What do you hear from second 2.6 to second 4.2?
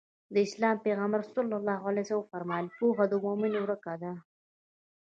پوهه د مؤمن ورکه ده.